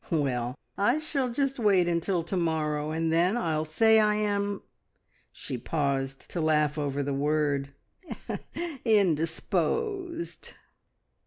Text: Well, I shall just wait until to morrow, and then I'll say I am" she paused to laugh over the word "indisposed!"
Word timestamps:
Well, 0.09 0.55
I 0.79 0.97
shall 0.97 1.29
just 1.29 1.59
wait 1.59 1.87
until 1.87 2.23
to 2.23 2.35
morrow, 2.35 2.89
and 2.89 3.13
then 3.13 3.37
I'll 3.37 3.63
say 3.63 3.99
I 3.99 4.15
am" 4.15 4.63
she 5.31 5.59
paused 5.59 6.27
to 6.31 6.41
laugh 6.41 6.75
over 6.75 7.03
the 7.03 7.13
word 7.13 7.75
"indisposed!" 8.83 10.53